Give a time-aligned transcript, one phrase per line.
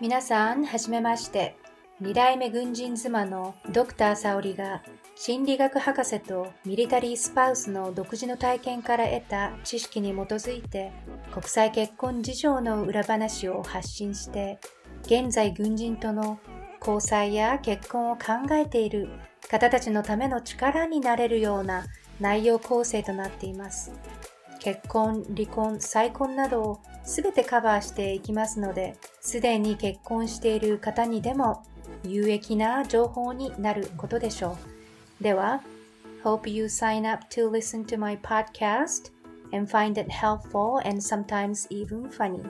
[0.00, 1.56] 皆さん、はじめまして。
[2.00, 4.84] 二代目軍人妻のドクター沙織が
[5.16, 10.92] 心理学博士とミリタリースパウスの独自の体験から得た知識に基づいて
[11.32, 14.60] 国際結婚事情の裏話を発信して
[15.06, 16.38] 現在軍人との
[16.78, 18.22] 交際や結婚を考
[18.52, 19.08] えている
[19.50, 21.84] 方たちのための力になれるような
[22.20, 23.90] 内容構成となっています。
[24.58, 31.62] 結婚、離婚、再婚などをすべてカバーしていきますので、すでに結婚している方にでも
[32.04, 34.56] 有益な情報になることでしょ
[35.20, 35.22] う。
[35.22, 35.62] では、
[36.24, 39.12] Hope you sign up to listen to my podcast
[39.52, 42.42] and find it helpful and sometimes even funny.